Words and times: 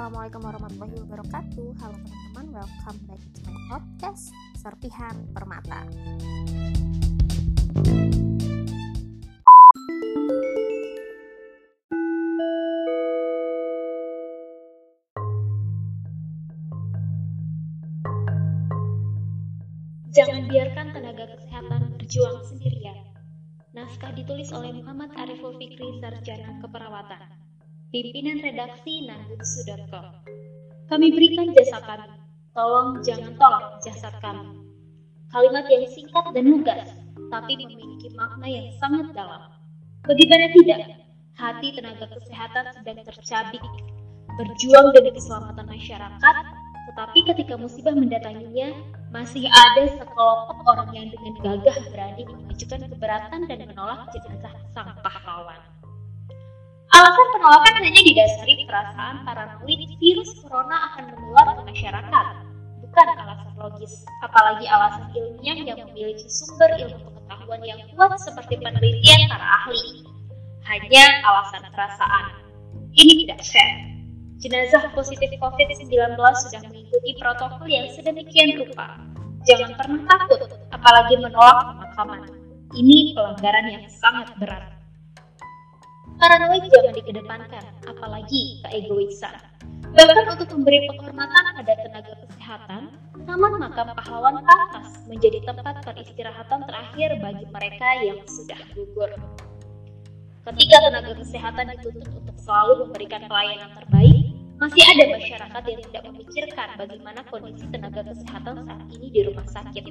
Assalamualaikum 0.00 0.40
warahmatullahi 0.48 0.96
wabarakatuh 1.04 1.66
Halo 1.84 1.96
teman-teman, 2.00 2.46
welcome 2.56 2.98
back 3.04 3.20
to 3.20 3.40
my 3.44 3.56
podcast 3.68 4.32
Serpihan 4.56 5.28
Permata 5.36 5.84
Jangan 20.16 20.48
biarkan 20.48 20.96
tenaga 20.96 21.28
kesehatan 21.28 21.92
berjuang 22.00 22.40
sendirian. 22.48 23.04
Naskah 23.76 24.16
ditulis 24.16 24.48
oleh 24.56 24.72
Muhammad 24.72 25.12
Ariful 25.20 25.60
Fikri, 25.60 26.00
Sarjana 26.00 26.56
Keperawatan. 26.64 27.39
Pimpinan 27.90 28.38
redaksi 28.38 29.02
nanbutsu.com. 29.02 30.22
Kami 30.86 31.10
berikan 31.10 31.50
jasa 31.50 31.82
kami. 31.82 32.22
Tolong 32.54 33.02
jangan 33.02 33.34
tolak 33.34 33.82
jasad 33.82 34.14
kami. 34.22 34.62
Kalimat 35.34 35.66
yang 35.66 35.90
singkat 35.90 36.22
dan 36.30 36.54
lugas, 36.54 36.86
tapi 37.34 37.58
memiliki 37.58 38.14
makna 38.14 38.46
yang 38.46 38.70
sangat 38.78 39.10
dalam. 39.10 39.42
Bagaimana 40.06 40.54
tidak? 40.54 41.02
Hati 41.34 41.74
tenaga 41.74 42.06
kesehatan 42.14 42.70
sedang 42.78 43.02
tercabik, 43.02 43.64
berjuang 44.38 44.94
demi 44.94 45.10
keselamatan 45.10 45.66
masyarakat, 45.66 46.36
tetapi 46.94 47.18
ketika 47.26 47.58
musibah 47.58 47.98
mendatanginya, 47.98 48.70
masih 49.10 49.50
ada 49.50 49.98
sekelompok 49.98 50.62
orang 50.62 50.94
yang 50.94 51.10
dengan 51.10 51.34
gagah 51.42 51.78
berani 51.90 52.22
mengajukan 52.22 52.86
keberatan 52.86 53.50
dan 53.50 53.58
menolak 53.66 54.06
jenazah 54.14 54.54
sang 54.78 54.94
pahlawan. 55.02 55.79
Alasan 56.90 57.26
penolakan 57.38 57.86
hanya 57.86 58.02
didasari 58.02 58.66
perasaan 58.66 59.22
paranoid 59.22 59.80
virus 60.02 60.34
corona 60.42 60.90
akan 60.90 61.14
menular 61.14 61.46
ke 61.54 61.62
masyarakat, 61.70 62.26
bukan 62.82 63.06
alasan 63.14 63.52
logis, 63.54 64.02
apalagi 64.26 64.66
alasan 64.66 65.06
ilmiah 65.14 65.70
yang 65.70 65.78
memiliki 65.86 66.26
sumber 66.26 66.66
ilmu 66.82 66.98
pengetahuan 67.14 67.62
yang 67.62 67.78
kuat 67.94 68.10
seperti 68.18 68.58
penelitian 68.58 69.30
para 69.30 69.46
ahli. 69.62 70.02
Hanya 70.66 71.22
alasan 71.30 71.62
perasaan. 71.70 72.26
Ini 72.90 73.12
tidak 73.22 73.46
fair. 73.46 73.70
Jenazah 74.42 74.90
positif 74.90 75.30
COVID-19 75.38 75.94
sudah 76.18 76.60
mengikuti 76.66 77.10
protokol 77.22 77.70
yang 77.70 77.86
sedemikian 77.94 78.66
rupa. 78.66 78.98
Jangan 79.46 79.78
pernah 79.78 80.02
takut, 80.10 80.42
apalagi 80.74 81.22
menolak 81.22 81.70
pemakaman. 81.70 82.34
Ini 82.74 83.14
pelanggaran 83.14 83.78
yang 83.78 83.86
sangat 83.86 84.34
berat. 84.42 84.79
Paranoid 86.20 86.68
jangan 86.68 86.92
dikedepankan, 86.92 87.64
apalagi 87.88 88.60
keegoisan. 88.68 89.40
Bahkan 89.90 90.36
untuk 90.36 90.52
memberi 90.52 90.84
penghormatan 90.92 91.44
pada 91.56 91.72
tenaga 91.80 92.12
kesehatan, 92.28 92.82
Taman 93.24 93.52
Makam 93.56 93.88
Pahlawan 93.96 94.44
pantas 94.44 95.00
menjadi 95.08 95.40
tempat 95.48 95.80
peristirahatan 95.80 96.68
terakhir 96.68 97.16
bagi 97.24 97.48
mereka 97.48 97.88
yang 98.04 98.20
sudah 98.28 98.60
gugur. 98.76 99.10
Ketika 100.44 100.76
tenaga 100.92 101.12
kesehatan 101.18 101.72
dituntut 101.74 102.12
untuk 102.12 102.36
selalu 102.36 102.84
memberikan 102.84 103.24
pelayanan 103.24 103.72
terbaik, 103.80 104.29
masih 104.60 104.84
ada 104.84 105.04
masyarakat 105.16 105.62
yang 105.72 105.80
tidak 105.88 106.02
memikirkan 106.12 106.68
bagaimana 106.76 107.20
kondisi 107.32 107.64
tenaga 107.72 108.04
kesehatan 108.04 108.60
saat 108.68 108.84
ini 108.92 109.08
di 109.08 109.20
rumah 109.24 109.48
sakit. 109.48 109.84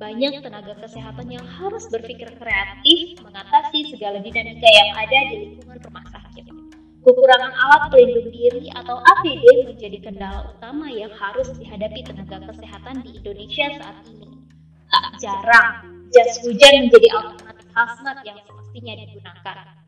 Banyak 0.00 0.40
tenaga 0.40 0.72
kesehatan 0.80 1.28
yang 1.28 1.44
harus 1.44 1.84
berpikir 1.92 2.32
kreatif 2.40 3.20
mengatasi 3.20 3.92
segala 3.92 4.16
dinamika 4.24 4.68
yang 4.72 4.90
ada 4.96 5.18
di 5.28 5.34
lingkungan 5.44 5.78
rumah 5.84 6.04
sakit. 6.08 6.48
Kekurangan 7.04 7.52
alat 7.54 7.82
pelindung 7.92 8.32
diri 8.32 8.72
atau 8.72 9.04
APD 9.04 9.44
menjadi 9.68 9.98
kendala 10.00 10.48
utama 10.48 10.88
yang 10.88 11.12
harus 11.12 11.52
dihadapi 11.52 12.00
tenaga 12.08 12.40
kesehatan 12.48 13.04
di 13.04 13.20
Indonesia 13.20 13.68
saat 13.78 14.00
ini. 14.08 14.32
Tak 14.88 15.06
jarang, 15.20 15.72
jas 16.08 16.40
hujan 16.40 16.88
menjadi 16.88 17.08
alternatif 17.20 17.68
hazmat 17.76 18.16
yang 18.24 18.40
semestinya 18.48 18.92
digunakan. 18.96 19.85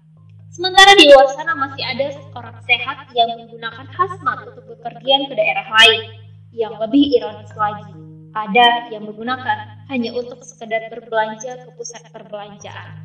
Sementara 0.48 0.96
di 0.96 1.12
luar 1.12 1.28
sana 1.36 1.52
masih 1.52 1.84
ada 1.84 2.08
orang 2.32 2.56
sehat 2.64 3.12
yang 3.12 3.36
menggunakan 3.36 3.84
hazmat 3.92 4.38
untuk 4.48 4.64
bepergian 4.64 5.28
ke 5.28 5.34
daerah 5.36 5.68
lain. 5.68 6.24
Yang 6.56 6.74
lebih 6.80 7.04
ironis 7.20 7.52
lagi, 7.52 7.92
ada 8.32 8.88
yang 8.88 9.04
menggunakan 9.04 9.84
hanya 9.92 10.10
untuk 10.16 10.40
sekedar 10.40 10.88
berbelanja 10.88 11.68
ke 11.68 11.68
pusat 11.76 12.00
perbelanjaan. 12.08 12.96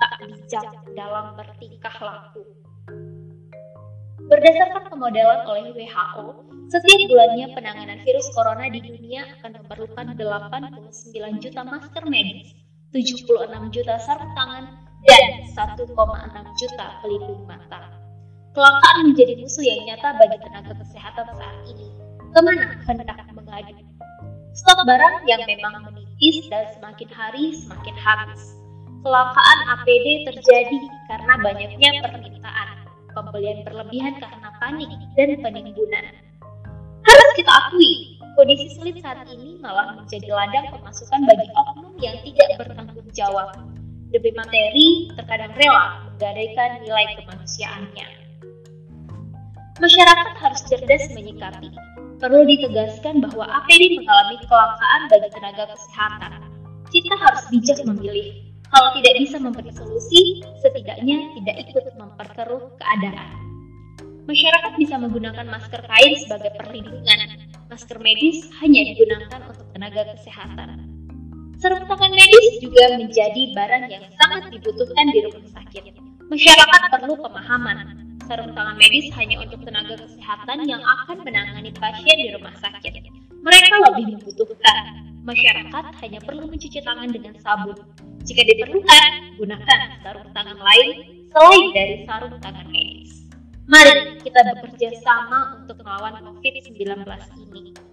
Tak 0.00 0.12
bijak 0.24 0.68
dalam 0.96 1.36
bertingkah 1.36 1.96
laku. 2.00 2.44
Berdasarkan 4.26 4.88
pemodelan 4.88 5.44
oleh 5.46 5.76
WHO, 5.76 6.24
setiap 6.72 7.00
bulannya 7.12 7.52
penanganan 7.52 8.00
virus 8.02 8.26
corona 8.32 8.66
di 8.72 8.80
dunia 8.82 9.22
akan 9.38 9.62
memerlukan 9.62 10.16
89 10.16 11.44
juta 11.44 11.60
masker 11.62 12.04
medis, 12.08 12.56
76 12.90 13.70
juta 13.70 14.00
sarung 14.02 14.32
tangan, 14.34 14.85
dan 15.06 15.46
1,6 15.54 15.86
juta 16.58 16.86
pelindung 17.00 17.42
mata. 17.46 17.86
Kelangkaan 18.52 19.12
menjadi 19.12 19.38
musuh 19.38 19.62
yang 19.62 19.86
nyata 19.86 20.16
bagi 20.18 20.38
tenaga 20.42 20.72
kesehatan 20.82 21.26
saat 21.38 21.58
ini. 21.70 21.86
Ke 22.34 22.40
mana 22.42 22.74
hendak 22.84 23.20
mengadu? 23.32 23.74
Stok 24.56 24.88
barang 24.88 25.28
yang 25.28 25.44
memang 25.44 25.84
menipis 25.84 26.48
dan 26.48 26.66
semakin 26.74 27.08
hari 27.12 27.54
semakin 27.54 27.96
habis. 28.00 28.56
Kelangkaan 29.04 29.58
APD 29.76 30.26
terjadi 30.26 30.80
karena 31.06 31.32
banyaknya 31.38 31.90
permintaan, 32.02 32.90
pembelian 33.14 33.62
berlebihan 33.62 34.18
karena 34.18 34.48
panik, 34.58 34.90
dan 35.14 35.38
penimbunan. 35.44 36.04
Harus 37.06 37.30
kita 37.38 37.52
akui, 37.52 38.18
kondisi 38.34 38.74
sulit 38.74 38.98
saat 38.98 39.22
ini 39.30 39.60
malah 39.62 39.94
menjadi 39.94 40.26
ladang 40.32 40.74
pemasukan 40.74 41.20
bagi 41.28 41.46
oknum 41.54 41.94
yang 42.02 42.16
tidak 42.24 42.48
bertanggung 42.58 43.08
jawab 43.14 43.54
demi 44.14 44.30
materi 44.34 45.10
terkadang 45.18 45.52
rela 45.58 46.06
menggadaikan 46.12 46.82
nilai 46.82 47.06
kemanusiaannya. 47.20 48.08
Masyarakat 49.76 50.36
harus 50.40 50.60
cerdas 50.72 51.04
menyikapi. 51.12 51.68
Perlu 52.16 52.48
ditegaskan 52.48 53.20
bahwa 53.20 53.44
APD 53.44 54.00
mengalami 54.00 54.40
kelangkaan 54.48 55.02
bagi 55.12 55.28
tenaga 55.36 55.64
kesehatan. 55.68 56.32
Kita 56.88 57.14
harus 57.20 57.44
bijak 57.52 57.84
memilih. 57.84 58.40
Kalau 58.72 58.88
tidak 58.96 59.14
bisa 59.20 59.36
memberi 59.36 59.68
solusi, 59.76 60.40
setidaknya 60.64 61.28
tidak 61.36 61.56
ikut 61.68 61.84
memperkeruh 62.00 62.72
keadaan. 62.80 63.36
Masyarakat 64.26 64.72
bisa 64.80 64.96
menggunakan 64.98 65.46
masker 65.46 65.86
kain 65.86 66.12
sebagai 66.24 66.56
perlindungan. 66.56 67.36
Masker 67.68 68.00
medis 68.00 68.48
hanya 68.64 68.82
digunakan 68.90 69.40
untuk 69.52 69.68
tenaga 69.76 70.02
kesehatan. 70.16 70.85
Sarung 71.56 71.88
tangan 71.88 72.12
medis 72.12 72.60
juga 72.60 73.00
menjadi 73.00 73.42
barang 73.56 73.84
yang 73.88 74.04
sangat 74.20 74.52
dibutuhkan 74.52 75.08
di 75.08 75.24
rumah 75.24 75.44
sakit. 75.56 75.84
Masyarakat 76.28 76.80
perlu 76.92 77.16
pemahaman. 77.16 77.76
Sarung 78.28 78.52
tangan 78.52 78.76
medis 78.76 79.08
hanya 79.16 79.40
untuk 79.40 79.64
tenaga 79.64 79.96
kesehatan 79.96 80.68
yang 80.68 80.84
akan 80.84 81.16
menangani 81.24 81.72
pasien 81.72 82.16
di 82.20 82.28
rumah 82.36 82.52
sakit. 82.60 83.08
Mereka 83.40 83.74
lebih 83.88 84.20
membutuhkan. 84.20 84.84
Masyarakat 85.24 85.84
hanya 86.04 86.20
perlu 86.20 86.44
mencuci 86.44 86.78
tangan 86.84 87.08
dengan 87.08 87.32
sabun. 87.40 87.78
Jika 88.28 88.42
diperlukan, 88.44 89.40
gunakan 89.40 89.78
sarung 90.04 90.28
tangan 90.36 90.58
lain 90.60 91.24
selain 91.32 91.64
dari 91.72 91.96
sarung 92.04 92.36
tangan 92.44 92.68
medis. 92.68 93.32
Mari 93.64 94.20
kita 94.22 94.44
bekerja 94.44 94.92
sama 95.00 95.56
untuk 95.64 95.80
melawan 95.80 96.20
COVID-19 96.20 97.00
ini. 97.48 97.85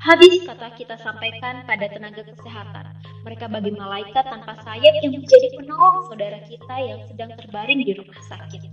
Habis 0.00 0.48
kata 0.48 0.72
kita 0.80 0.96
sampaikan 1.04 1.68
pada 1.68 1.84
tenaga 1.92 2.24
kesehatan. 2.24 2.88
Mereka 3.20 3.52
bagi 3.52 3.68
malaikat 3.76 4.24
tanpa 4.24 4.56
sayap 4.64 4.94
yang 5.04 5.12
menjadi 5.12 5.52
penolong 5.60 6.08
saudara 6.08 6.40
kita 6.48 6.74
yang 6.80 7.04
sedang 7.04 7.36
terbaring 7.36 7.84
di 7.84 7.92
rumah 7.92 8.16
sakit. 8.32 8.64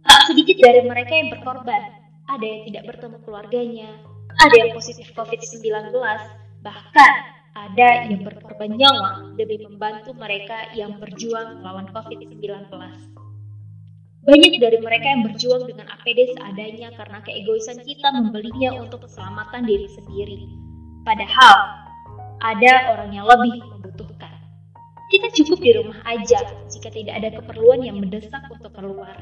Tak 0.00 0.20
sedikit 0.32 0.56
dari 0.64 0.80
mereka 0.88 1.12
yang 1.12 1.28
berkorban. 1.28 2.00
Ada 2.32 2.40
yang 2.40 2.62
tidak 2.72 2.82
bertemu 2.88 3.16
keluarganya, 3.28 3.90
ada 4.40 4.56
yang 4.56 4.72
positif 4.72 5.12
COVID-19, 5.12 5.92
bahkan 6.64 7.12
ada 7.52 7.88
yang 8.08 8.24
berkorban 8.24 8.80
nyawa 8.80 9.36
demi 9.36 9.60
membantu 9.60 10.16
mereka 10.16 10.72
yang 10.72 10.96
berjuang 10.96 11.60
melawan 11.60 11.84
COVID-19. 11.92 12.72
Banyak 14.26 14.58
dari 14.58 14.82
mereka 14.82 15.06
yang 15.06 15.22
berjuang 15.22 15.70
dengan 15.70 15.86
APD 15.86 16.34
seadanya 16.34 16.90
karena 16.98 17.22
keegoisan 17.22 17.78
kita 17.78 18.10
membelinya 18.10 18.74
untuk 18.74 19.06
keselamatan 19.06 19.62
diri 19.62 19.86
sendiri. 19.86 20.50
Padahal, 21.06 21.86
ada 22.42 22.90
orang 22.90 23.14
yang 23.14 23.22
lebih 23.22 23.62
membutuhkan. 23.70 24.34
Kita 25.14 25.30
cukup 25.30 25.62
di 25.62 25.70
rumah 25.78 26.02
aja 26.10 26.42
jika 26.66 26.90
tidak 26.90 27.22
ada 27.22 27.38
keperluan 27.38 27.86
yang 27.86 28.02
mendesak 28.02 28.42
untuk 28.50 28.74
keluar. 28.74 29.14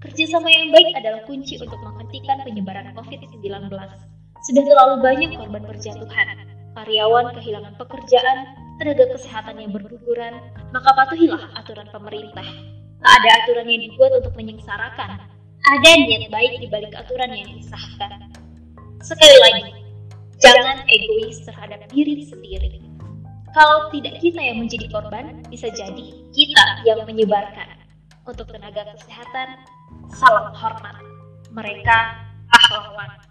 Kerjasama 0.00 0.48
yang 0.48 0.72
baik 0.72 0.96
adalah 0.96 1.20
kunci 1.28 1.60
untuk 1.60 1.76
menghentikan 1.76 2.40
penyebaran 2.40 2.88
COVID-19. 2.96 3.68
Sudah 4.48 4.64
terlalu 4.64 4.96
banyak 5.04 5.36
korban 5.36 5.68
berjatuhan, 5.68 6.28
karyawan 6.72 7.36
kehilangan 7.36 7.76
pekerjaan, 7.76 8.48
tenaga 8.80 9.12
kesehatan 9.12 9.60
yang 9.60 9.76
berguguran, 9.76 10.40
maka 10.72 10.88
patuhilah 10.96 11.52
aturan 11.60 11.84
pemerintah 11.92 12.79
Tak 13.00 13.12
ada 13.16 13.28
aturan 13.40 13.66
yang 13.68 13.80
dibuat 13.88 14.12
untuk 14.20 14.36
menyengsarakan. 14.36 15.24
ada 15.60 15.90
niat 15.92 16.32
baik 16.32 16.56
di 16.60 16.66
balik 16.72 16.92
aturan 16.96 17.32
yang 17.32 17.48
disahkan. 17.56 18.32
Sekali 19.00 19.36
lagi, 19.44 19.72
jangan 20.40 20.84
egois 20.88 21.40
terhadap 21.44 21.84
diri 21.92 22.24
sendiri. 22.24 22.80
Kalau 23.52 23.92
tidak 23.92 24.20
kita 24.24 24.40
yang 24.40 24.62
menjadi 24.62 24.86
korban, 24.88 25.44
bisa 25.48 25.68
jadi 25.72 26.06
kita 26.32 26.64
yang 26.84 27.04
menyebarkan. 27.04 27.76
Untuk 28.28 28.48
tenaga 28.52 28.88
kesehatan, 28.94 29.64
salam 30.12 30.52
hormat. 30.52 30.96
Mereka 31.50 31.98
pahlawan. 32.52 33.29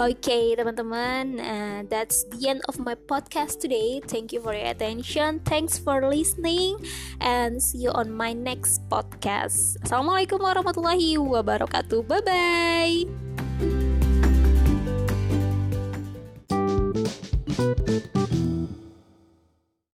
Okay, 0.00 0.56
teman-teman, 0.56 1.36
uh, 1.36 1.84
that's 1.84 2.24
the 2.32 2.48
end 2.48 2.64
of 2.72 2.80
my 2.80 2.96
podcast 2.96 3.60
today. 3.60 4.00
Thank 4.00 4.32
you 4.32 4.40
for 4.40 4.56
your 4.56 4.72
attention. 4.72 5.44
Thanks 5.44 5.76
for 5.76 6.00
listening, 6.08 6.80
and 7.20 7.60
see 7.60 7.84
you 7.84 7.92
on 7.92 8.08
my 8.08 8.32
next 8.32 8.80
podcast. 8.88 9.76
Assalamualaikum 9.84 10.40
warahmatullahi 10.40 11.20
wabarakatuh. 11.20 12.00
Bye 12.08 12.24
bye. 12.24 13.99